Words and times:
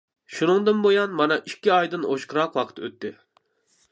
شۇنىڭدىن 0.35 0.79
بۇيان 0.85 1.13
مانا 1.19 1.37
ئىككى 1.51 1.73
ئايدىن 1.75 2.09
ئوشۇقراق 2.13 2.59
ۋاقىت 2.61 2.83
ئۆتتى. 2.87 3.15